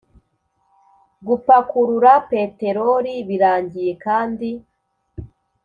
[1.27, 4.49] Gupakurura peteroli birangiye kandi